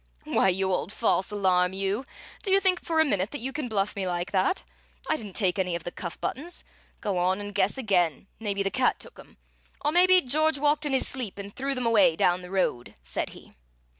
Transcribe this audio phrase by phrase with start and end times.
[0.23, 2.05] "Why, you old false alarm you,
[2.41, 4.63] do you think for a minute that you can bluff me like that?
[5.07, 6.63] I didn't take any of the cuff buttons.
[7.01, 8.25] Go on and guess again.
[8.39, 9.37] Maybe the cat took 'em,
[9.85, 13.29] or maybe George walked in his sleep and threw them away down the road!" said
[13.37, 13.53] he.